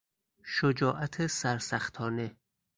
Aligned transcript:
شجاعت 0.43 1.27
سرسختانه 1.27 2.35